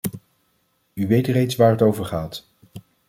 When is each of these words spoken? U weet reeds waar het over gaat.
U 0.93 1.07
weet 1.07 1.27
reeds 1.27 1.55
waar 1.55 1.69
het 1.71 1.81
over 1.81 2.05
gaat. 2.05 2.45